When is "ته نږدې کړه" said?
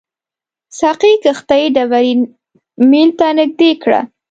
3.19-4.01